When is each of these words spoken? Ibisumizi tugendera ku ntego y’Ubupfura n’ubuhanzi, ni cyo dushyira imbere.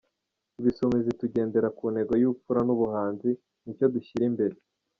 Ibisumizi 0.59 1.11
tugendera 1.21 1.67
ku 1.77 1.83
ntego 1.93 2.13
y’Ubupfura 2.21 2.61
n’ubuhanzi, 2.63 3.29
ni 3.63 3.71
cyo 3.77 3.85
dushyira 3.93 4.23
imbere. 4.31 4.55